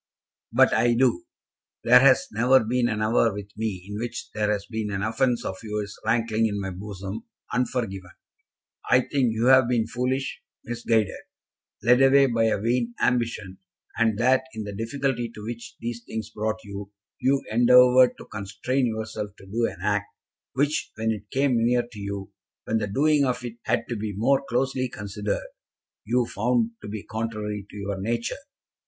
"But 0.51 0.73
I 0.73 0.95
do. 0.95 1.25
There 1.83 1.99
has 1.99 2.27
never 2.31 2.63
been 2.63 2.89
an 2.89 3.03
hour 3.03 3.31
with 3.31 3.55
me 3.55 3.85
in 3.87 3.99
which 3.99 4.31
there 4.33 4.51
has 4.51 4.65
been 4.65 4.89
an 4.89 5.03
offence 5.03 5.45
of 5.45 5.59
yours 5.61 5.95
rankling 6.03 6.47
in 6.47 6.59
my 6.59 6.71
bosom 6.71 7.25
unforgiven. 7.53 8.09
I 8.89 9.01
think 9.01 9.31
you 9.31 9.45
have 9.49 9.67
been 9.69 9.85
foolish, 9.85 10.41
misguided, 10.65 11.13
led 11.83 12.01
away 12.01 12.25
by 12.25 12.45
a 12.45 12.59
vain 12.59 12.95
ambition, 12.99 13.59
and 13.95 14.17
that 14.17 14.45
in 14.55 14.63
the 14.63 14.73
difficulty 14.73 15.29
to 15.35 15.43
which 15.45 15.75
these 15.79 16.03
things 16.03 16.31
brought 16.31 16.61
you, 16.63 16.91
you 17.19 17.43
endeavoured 17.51 18.17
to 18.17 18.25
constrain 18.25 18.87
yourself 18.87 19.35
to 19.37 19.45
do 19.45 19.67
an 19.67 19.81
act, 19.83 20.07
which, 20.53 20.91
when 20.95 21.11
it 21.11 21.29
came 21.29 21.63
near 21.63 21.83
to 21.83 21.99
you, 21.99 22.31
when 22.63 22.79
the 22.79 22.87
doing 22.87 23.23
of 23.23 23.45
it 23.45 23.57
had 23.65 23.87
to 23.89 23.95
be 23.95 24.13
more 24.17 24.43
closely 24.49 24.89
considered, 24.89 25.45
you 26.05 26.25
found 26.25 26.71
to 26.81 26.87
be 26.87 27.03
contrary 27.03 27.67
to 27.69 27.77
your 27.77 28.01
nature." 28.01 28.33